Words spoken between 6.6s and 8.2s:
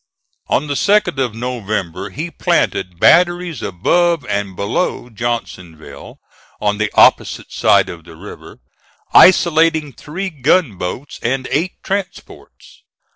the opposite side of the